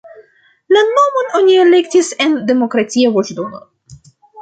[0.75, 3.65] La nomon oni elektis en demokratia voĉdono.